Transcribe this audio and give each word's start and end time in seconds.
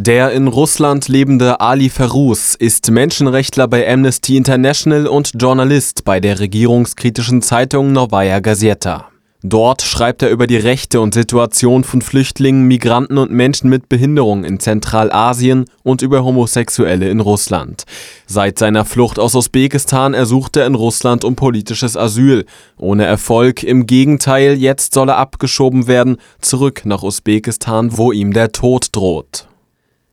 Der 0.00 0.30
in 0.30 0.46
Russland 0.46 1.08
lebende 1.08 1.60
Ali 1.60 1.88
Feruz 1.88 2.54
ist 2.54 2.88
Menschenrechtler 2.88 3.66
bei 3.66 3.92
Amnesty 3.92 4.36
International 4.36 5.08
und 5.08 5.32
Journalist 5.34 6.04
bei 6.04 6.20
der 6.20 6.38
regierungskritischen 6.38 7.42
Zeitung 7.42 7.90
Novaya 7.90 8.38
Gazeta. 8.38 9.08
Dort 9.42 9.82
schreibt 9.82 10.22
er 10.22 10.30
über 10.30 10.46
die 10.46 10.56
Rechte 10.56 11.00
und 11.00 11.14
Situation 11.14 11.82
von 11.82 12.00
Flüchtlingen, 12.00 12.68
Migranten 12.68 13.18
und 13.18 13.32
Menschen 13.32 13.68
mit 13.70 13.88
Behinderung 13.88 14.44
in 14.44 14.60
Zentralasien 14.60 15.64
und 15.82 16.00
über 16.00 16.22
Homosexuelle 16.22 17.10
in 17.10 17.18
Russland. 17.18 17.82
Seit 18.24 18.60
seiner 18.60 18.84
Flucht 18.84 19.18
aus 19.18 19.34
Usbekistan 19.34 20.14
ersucht 20.14 20.56
er 20.56 20.66
in 20.68 20.76
Russland 20.76 21.24
um 21.24 21.34
politisches 21.34 21.96
Asyl. 21.96 22.44
Ohne 22.76 23.04
Erfolg, 23.04 23.64
im 23.64 23.84
Gegenteil, 23.86 24.54
jetzt 24.54 24.94
soll 24.94 25.08
er 25.08 25.16
abgeschoben 25.16 25.88
werden, 25.88 26.18
zurück 26.40 26.82
nach 26.84 27.02
Usbekistan, 27.02 27.98
wo 27.98 28.12
ihm 28.12 28.32
der 28.32 28.52
Tod 28.52 28.90
droht. 28.92 29.48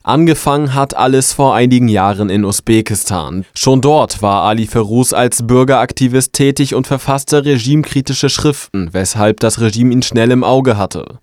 Angefangen 0.06 0.76
hat 0.76 0.96
alles 0.96 1.34
vor 1.34 1.56
einigen 1.56 1.88
Jahren 1.88 2.30
in 2.30 2.46
Usbekistan. 2.46 3.44
Schon 3.56 3.82
dort 3.82 4.22
war 4.22 4.44
Ali 4.44 4.68
Feruz 4.68 5.14
als 5.14 5.48
Bürgeraktivist 5.48 6.32
tätig 6.34 6.76
und 6.76 6.86
verfasste 6.86 7.44
regimekritische 7.44 8.30
Schriften, 8.30 8.90
weshalb 8.92 9.40
das 9.40 9.60
Regime 9.60 9.92
ihn 9.92 10.04
schnell 10.04 10.30
im 10.30 10.44
Auge 10.44 10.78
hatte. 10.78 11.18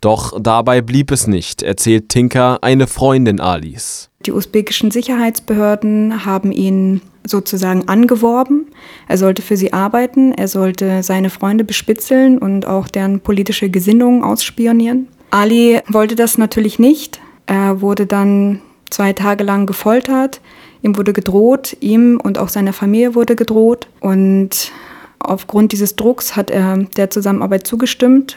Doch 0.00 0.40
dabei 0.40 0.82
blieb 0.82 1.10
es 1.10 1.26
nicht, 1.26 1.64
erzählt 1.64 2.10
Tinka, 2.10 2.60
eine 2.62 2.86
Freundin 2.86 3.40
Alis. 3.40 4.08
Die 4.24 4.30
usbekischen 4.30 4.92
Sicherheitsbehörden 4.92 6.24
haben 6.24 6.52
ihn 6.52 7.00
sozusagen 7.26 7.88
angeworben. 7.88 8.68
Er 9.08 9.18
sollte 9.18 9.42
für 9.42 9.56
sie 9.56 9.72
arbeiten, 9.72 10.30
er 10.30 10.46
sollte 10.46 11.02
seine 11.02 11.30
Freunde 11.30 11.64
bespitzeln 11.64 12.38
und 12.38 12.68
auch 12.68 12.86
deren 12.86 13.18
politische 13.18 13.68
Gesinnung 13.68 14.22
ausspionieren. 14.22 15.08
Ali 15.30 15.80
wollte 15.88 16.14
das 16.14 16.38
natürlich 16.38 16.78
nicht, 16.78 17.20
er 17.48 17.80
wurde 17.80 18.04
dann 18.04 18.60
zwei 18.90 19.14
Tage 19.14 19.42
lang 19.42 19.66
gefoltert. 19.66 20.42
Ihm 20.82 20.96
wurde 20.98 21.14
gedroht, 21.14 21.76
ihm 21.80 22.20
und 22.22 22.38
auch 22.38 22.50
seiner 22.50 22.74
Familie 22.74 23.14
wurde 23.14 23.36
gedroht. 23.36 23.88
Und 24.00 24.70
aufgrund 25.18 25.72
dieses 25.72 25.96
Drucks 25.96 26.36
hat 26.36 26.50
er 26.50 26.76
der 26.96 27.08
Zusammenarbeit 27.08 27.66
zugestimmt, 27.66 28.36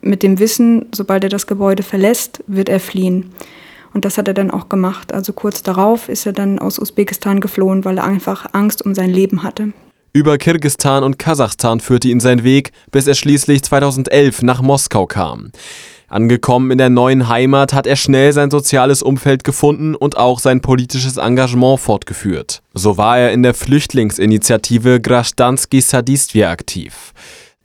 mit 0.00 0.22
dem 0.22 0.38
Wissen, 0.38 0.86
sobald 0.92 1.24
er 1.24 1.30
das 1.30 1.46
Gebäude 1.46 1.82
verlässt, 1.82 2.42
wird 2.46 2.70
er 2.70 2.80
fliehen. 2.80 3.30
Und 3.92 4.06
das 4.06 4.16
hat 4.16 4.26
er 4.26 4.34
dann 4.34 4.50
auch 4.50 4.70
gemacht. 4.70 5.12
Also 5.12 5.34
kurz 5.34 5.62
darauf 5.62 6.08
ist 6.08 6.24
er 6.24 6.32
dann 6.32 6.58
aus 6.58 6.78
Usbekistan 6.78 7.40
geflohen, 7.40 7.84
weil 7.84 7.98
er 7.98 8.04
einfach 8.04 8.46
Angst 8.52 8.84
um 8.86 8.94
sein 8.94 9.10
Leben 9.10 9.42
hatte. 9.42 9.72
Über 10.14 10.38
Kirgistan 10.38 11.04
und 11.04 11.18
Kasachstan 11.18 11.80
führte 11.80 12.08
ihn 12.08 12.20
sein 12.20 12.42
Weg, 12.42 12.72
bis 12.90 13.06
er 13.06 13.14
schließlich 13.14 13.62
2011 13.62 14.40
nach 14.42 14.62
Moskau 14.62 15.04
kam. 15.04 15.50
Angekommen 16.08 16.70
in 16.70 16.78
der 16.78 16.88
neuen 16.88 17.28
Heimat 17.28 17.72
hat 17.72 17.86
er 17.86 17.96
schnell 17.96 18.32
sein 18.32 18.50
soziales 18.50 19.02
Umfeld 19.02 19.42
gefunden 19.42 19.96
und 19.96 20.16
auch 20.16 20.38
sein 20.38 20.60
politisches 20.60 21.16
Engagement 21.16 21.80
fortgeführt. 21.80 22.62
So 22.74 22.96
war 22.96 23.18
er 23.18 23.32
in 23.32 23.42
der 23.42 23.54
Flüchtlingsinitiative 23.54 25.00
Grashdanski 25.00 25.80
Sadistvia 25.80 26.50
aktiv. 26.50 27.12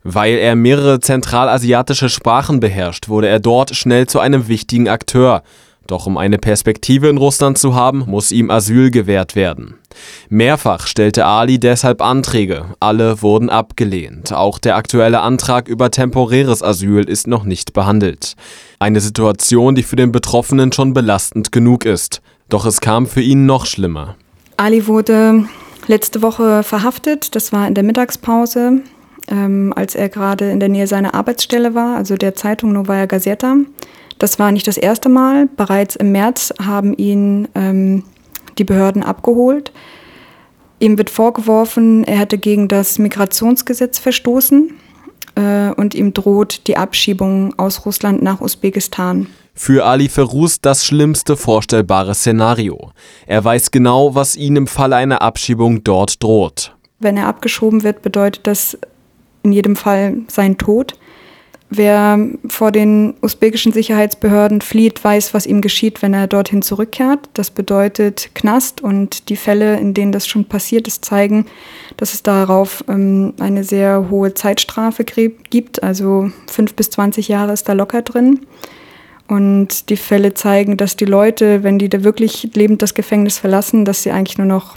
Weil 0.02 0.34
er 0.34 0.56
mehrere 0.56 0.98
zentralasiatische 0.98 2.08
Sprachen 2.08 2.58
beherrscht, 2.58 3.08
wurde 3.08 3.28
er 3.28 3.38
dort 3.38 3.76
schnell 3.76 4.08
zu 4.08 4.18
einem 4.18 4.48
wichtigen 4.48 4.88
Akteur 4.88 5.44
doch 5.86 6.06
um 6.06 6.16
eine 6.16 6.38
Perspektive 6.38 7.08
in 7.08 7.18
Russland 7.18 7.58
zu 7.58 7.74
haben, 7.74 8.04
muss 8.06 8.32
ihm 8.32 8.50
Asyl 8.50 8.90
gewährt 8.90 9.34
werden. 9.36 9.74
Mehrfach 10.28 10.86
stellte 10.86 11.26
Ali 11.26 11.58
deshalb 11.58 12.00
Anträge, 12.00 12.64
alle 12.80 13.22
wurden 13.22 13.50
abgelehnt. 13.50 14.32
Auch 14.32 14.58
der 14.58 14.76
aktuelle 14.76 15.20
Antrag 15.20 15.68
über 15.68 15.90
temporäres 15.90 16.62
Asyl 16.62 17.08
ist 17.08 17.26
noch 17.26 17.44
nicht 17.44 17.72
behandelt. 17.72 18.34
Eine 18.78 19.00
Situation, 19.00 19.74
die 19.74 19.82
für 19.82 19.96
den 19.96 20.12
Betroffenen 20.12 20.72
schon 20.72 20.92
belastend 20.92 21.52
genug 21.52 21.84
ist. 21.84 22.22
Doch 22.48 22.66
es 22.66 22.80
kam 22.80 23.06
für 23.06 23.20
ihn 23.22 23.46
noch 23.46 23.66
schlimmer. 23.66 24.16
Ali 24.56 24.86
wurde 24.86 25.46
letzte 25.86 26.22
Woche 26.22 26.62
verhaftet, 26.62 27.34
das 27.34 27.52
war 27.52 27.66
in 27.66 27.74
der 27.74 27.84
Mittagspause, 27.84 28.80
ähm, 29.28 29.72
als 29.74 29.94
er 29.94 30.08
gerade 30.08 30.50
in 30.50 30.60
der 30.60 30.68
Nähe 30.68 30.86
seiner 30.86 31.14
Arbeitsstelle 31.14 31.74
war, 31.74 31.96
also 31.96 32.16
der 32.16 32.34
Zeitung 32.34 32.72
Novaya 32.72 33.06
Gazeta. 33.06 33.56
Das 34.22 34.38
war 34.38 34.52
nicht 34.52 34.68
das 34.68 34.76
erste 34.76 35.08
Mal. 35.08 35.48
Bereits 35.56 35.96
im 35.96 36.12
März 36.12 36.54
haben 36.64 36.94
ihn 36.94 37.48
ähm, 37.56 38.04
die 38.56 38.62
Behörden 38.62 39.02
abgeholt. 39.02 39.72
Ihm 40.78 40.96
wird 40.96 41.10
vorgeworfen, 41.10 42.04
er 42.04 42.18
hätte 42.18 42.38
gegen 42.38 42.68
das 42.68 43.00
Migrationsgesetz 43.00 43.98
verstoßen 43.98 44.74
äh, 45.34 45.70
und 45.72 45.96
ihm 45.96 46.14
droht 46.14 46.68
die 46.68 46.76
Abschiebung 46.76 47.58
aus 47.58 47.84
Russland 47.84 48.22
nach 48.22 48.40
Usbekistan. 48.40 49.26
Für 49.54 49.86
Ali 49.86 50.08
Feruz 50.08 50.60
das 50.60 50.86
schlimmste 50.86 51.36
vorstellbare 51.36 52.14
Szenario. 52.14 52.92
Er 53.26 53.42
weiß 53.42 53.72
genau, 53.72 54.14
was 54.14 54.36
ihm 54.36 54.54
im 54.54 54.68
Falle 54.68 54.94
einer 54.94 55.20
Abschiebung 55.20 55.82
dort 55.82 56.22
droht. 56.22 56.76
Wenn 57.00 57.16
er 57.16 57.26
abgeschoben 57.26 57.82
wird, 57.82 58.02
bedeutet 58.02 58.46
das 58.46 58.78
in 59.42 59.50
jedem 59.50 59.74
Fall 59.74 60.18
sein 60.28 60.58
Tod. 60.58 60.94
Wer 61.74 62.18
vor 62.48 62.70
den 62.70 63.14
usbekischen 63.22 63.72
Sicherheitsbehörden 63.72 64.60
flieht, 64.60 65.02
weiß, 65.02 65.32
was 65.32 65.46
ihm 65.46 65.62
geschieht, 65.62 66.02
wenn 66.02 66.12
er 66.12 66.26
dorthin 66.26 66.60
zurückkehrt. 66.60 67.30
Das 67.32 67.50
bedeutet 67.50 68.30
Knast 68.34 68.82
und 68.82 69.30
die 69.30 69.36
Fälle, 69.36 69.78
in 69.78 69.94
denen 69.94 70.12
das 70.12 70.26
schon 70.26 70.44
passiert 70.44 70.86
ist, 70.86 71.02
zeigen, 71.02 71.46
dass 71.96 72.12
es 72.12 72.22
darauf 72.22 72.84
ähm, 72.88 73.32
eine 73.40 73.64
sehr 73.64 74.10
hohe 74.10 74.34
Zeitstrafe 74.34 75.04
gibt. 75.04 75.82
Also 75.82 76.30
fünf 76.46 76.74
bis 76.74 76.90
zwanzig 76.90 77.28
Jahre 77.28 77.54
ist 77.54 77.68
da 77.70 77.72
locker 77.72 78.02
drin. 78.02 78.40
Und 79.28 79.88
die 79.88 79.96
Fälle 79.96 80.34
zeigen, 80.34 80.76
dass 80.76 80.96
die 80.96 81.06
Leute, 81.06 81.62
wenn 81.62 81.78
die 81.78 81.88
da 81.88 82.04
wirklich 82.04 82.50
lebend 82.52 82.82
das 82.82 82.92
Gefängnis 82.92 83.38
verlassen, 83.38 83.86
dass 83.86 84.02
sie 84.02 84.10
eigentlich 84.10 84.36
nur 84.36 84.46
noch 84.46 84.76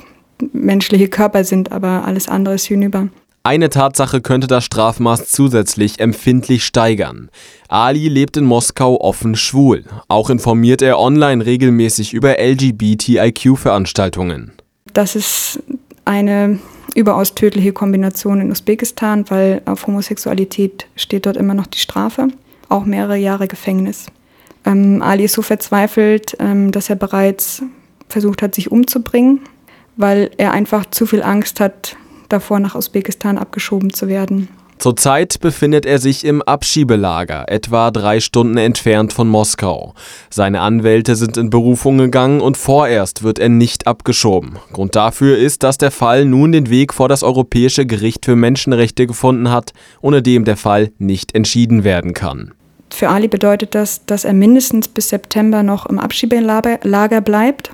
menschliche 0.54 1.10
Körper 1.10 1.44
sind, 1.44 1.74
aber 1.74 2.06
alles 2.06 2.30
andere 2.30 2.56
ist 2.56 2.68
hinüber. 2.68 3.10
Eine 3.46 3.70
Tatsache 3.70 4.20
könnte 4.22 4.48
das 4.48 4.66
Strafmaß 4.66 5.28
zusätzlich 5.28 6.00
empfindlich 6.00 6.66
steigern. 6.66 7.30
Ali 7.68 8.08
lebt 8.08 8.38
in 8.38 8.46
Moskau 8.46 9.00
offen 9.00 9.36
schwul. 9.36 9.84
Auch 10.08 10.32
informiert 10.32 10.82
er 10.82 10.98
online 10.98 11.46
regelmäßig 11.46 12.16
über 12.16 12.40
LGBTIQ-Veranstaltungen. 12.40 14.54
Das 14.94 15.16
ist 15.16 15.62
eine 16.06 16.58
überaus 16.96 17.36
tödliche 17.36 17.72
Kombination 17.72 18.42
in 18.42 18.50
Usbekistan, 18.50 19.30
weil 19.30 19.62
auf 19.66 19.86
Homosexualität 19.86 20.88
steht 20.96 21.28
dort 21.28 21.38
immer 21.38 21.54
noch 21.54 21.68
die 21.68 21.78
Strafe, 21.78 22.30
auch 22.68 22.86
mehrere 22.86 23.18
Jahre 23.18 23.48
Gefängnis. 23.48 24.08
Ähm, 24.66 25.04
Ali 25.04 25.26
ist 25.26 25.34
so 25.34 25.44
verzweifelt, 25.44 26.36
ähm, 26.40 26.72
dass 26.72 26.90
er 26.90 26.96
bereits 26.96 27.62
versucht 28.10 28.42
hat, 28.42 28.56
sich 28.56 28.72
umzubringen, 28.72 29.42
weil 29.98 30.32
er 30.38 30.52
einfach 30.52 30.90
zu 30.90 31.06
viel 31.06 31.22
Angst 31.22 31.60
hat, 31.60 31.96
davor 32.30 32.60
nach 32.60 32.76
Usbekistan 32.76 33.38
abgeschoben 33.38 33.94
zu 33.94 34.08
werden. 34.08 34.48
Zurzeit 34.78 35.40
befindet 35.40 35.86
er 35.86 36.00
sich 36.00 36.26
im 36.26 36.42
Abschiebelager, 36.42 37.46
etwa 37.48 37.92
drei 37.92 38.20
Stunden 38.20 38.58
entfernt 38.58 39.14
von 39.14 39.28
Moskau. 39.28 39.94
Seine 40.30 40.62
Anwälte 40.62 41.16
sind 41.16 41.38
in 41.38 41.50
Berufung 41.50 41.98
gegangen 41.98 42.42
und 42.42 42.58
vorerst 42.58 43.24
wird 43.24 43.40
er 43.40 43.50
nicht 43.50 43.88
abgeschoben. 43.88 44.58
Grund 44.74 44.96
dafür 44.96 45.38
ist, 45.38 45.64
dass 45.64 45.78
der 45.78 45.92
Fall 45.92 46.26
nun 46.26 46.52
den 46.52 46.70
Weg 46.70 46.94
vor 46.94 47.08
das 47.08 47.24
Europäische 47.24 47.86
Gericht 47.86 48.26
für 48.26 48.36
Menschenrechte 48.36 49.08
gefunden 49.08 49.50
hat, 49.50 49.72
ohne 50.02 50.22
dem 50.22 50.46
der 50.46 50.58
Fall 50.58 50.92
nicht 50.98 51.34
entschieden 51.34 51.84
werden 51.84 52.14
kann. 52.14 52.54
Für 52.92 53.10
Ali 53.10 53.28
bedeutet 53.28 53.76
das, 53.76 54.06
dass 54.06 54.26
er 54.26 54.34
mindestens 54.34 54.88
bis 54.88 55.10
September 55.10 55.64
noch 55.64 55.86
im 55.86 56.00
Abschiebelager 56.00 57.22
bleibt. 57.22 57.72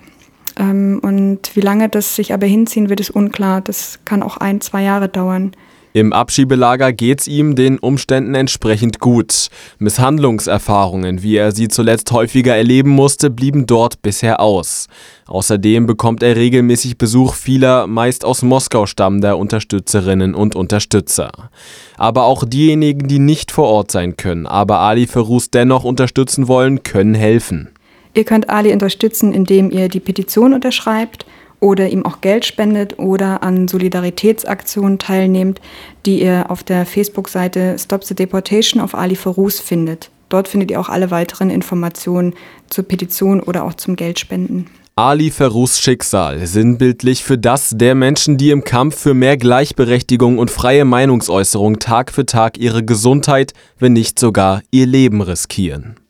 Ähm, 0.58 1.00
und 1.04 1.56
wie 1.56 1.62
lange 1.62 1.90
das 1.90 2.16
sich 2.16 2.34
aber 2.34 2.48
hinziehen 2.48 2.90
wird, 2.90 3.00
ist 3.00 3.12
unklar. 3.12 3.62
Das 3.62 4.00
kann 4.06 4.24
auch 4.24 4.38
ein, 4.38 4.62
zwei 4.62 4.84
Jahre 4.84 5.10
dauern. 5.10 5.52
Im 5.94 6.14
Abschiebelager 6.14 6.94
geht's 6.94 7.28
ihm 7.28 7.56
den 7.56 7.78
Umständen 7.78 8.34
entsprechend 8.34 9.00
gut. 9.00 9.50
Misshandlungserfahrungen, 9.80 11.22
wie 11.22 11.36
er 11.36 11.52
sie 11.52 11.68
zuletzt 11.68 12.10
häufiger 12.14 12.56
erleben 12.56 12.92
musste, 12.92 13.30
blieben 13.30 13.66
dort 13.66 14.02
bisher 14.02 14.40
aus. 14.40 14.88
Außerdem 15.28 15.88
bekommt 15.88 16.24
er 16.24 16.38
regelmäßig 16.38 16.98
Besuch 16.98 17.34
vieler, 17.34 17.88
meist 17.88 18.24
aus 18.24 18.42
Moskau 18.42 18.86
stammender 18.86 19.38
Unterstützerinnen 19.38 20.34
und 20.34 20.56
Unterstützer. 20.56 21.30
Aber 21.98 22.24
auch 22.24 22.46
diejenigen, 22.46 23.10
die 23.10 23.20
nicht 23.20 23.52
vor 23.52 23.68
Ort 23.68 23.92
sein 23.92 24.16
können, 24.16 24.48
aber 24.48 24.80
Ali 24.80 25.08
Ferus 25.08 25.52
dennoch 25.52 25.84
unterstützen 25.84 26.48
wollen, 26.48 26.84
können 26.84 27.16
helfen. 27.16 27.70
Ihr 28.14 28.24
könnt 28.24 28.50
Ali 28.50 28.74
unterstützen, 28.74 29.34
indem 29.34 29.72
ihr 29.72 29.88
die 29.88 30.00
Petition 30.00 30.54
unterschreibt 30.54 31.26
oder 31.60 31.90
ihm 31.90 32.06
auch 32.06 32.22
Geld 32.22 32.44
spendet 32.46 33.00
oder 33.00 33.44
an 33.44 33.68
Solidaritätsaktionen 33.68 35.00
teilnehmt, 35.00 35.62
die 36.06 36.22
ihr 36.22 36.50
auf 36.50 36.64
der 36.64 36.86
Facebook-Seite 36.86 37.78
Stop 37.80 38.04
the 38.04 38.16
Deportation 38.16 38.82
of 38.82 38.96
Ali 38.96 39.16
Ferus 39.16 39.60
findet. 39.60 40.10
Dort 40.28 40.48
findet 40.48 40.72
ihr 40.72 40.80
auch 40.80 40.90
alle 40.90 41.12
weiteren 41.12 41.50
Informationen 41.50 42.34
zur 42.70 42.86
Petition 42.86 43.42
oder 43.42 43.64
auch 43.64 43.76
zum 43.76 43.96
Geldspenden. 43.96 44.68
Ali 44.96 45.32
Ferus 45.32 45.80
Schicksal, 45.80 46.46
sinnbildlich 46.46 47.24
für 47.24 47.38
das 47.38 47.72
der 47.74 47.96
Menschen, 47.96 48.38
die 48.38 48.52
im 48.52 48.64
Kampf 48.64 48.98
für 48.98 49.14
mehr 49.14 49.38
Gleichberechtigung 49.38 50.38
und 50.38 50.52
freie 50.52 50.84
Meinungsäußerung 50.84 51.80
Tag 51.80 52.12
für 52.12 52.26
Tag 52.26 52.58
ihre 52.58 52.84
Gesundheit, 52.84 53.54
wenn 53.80 53.94
nicht 53.94 54.20
sogar 54.20 54.62
ihr 54.70 54.86
Leben 54.86 55.22
riskieren. 55.22 56.01